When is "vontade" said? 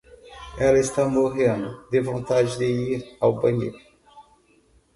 2.01-2.57